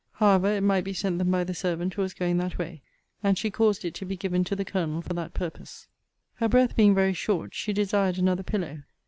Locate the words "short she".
7.13-7.71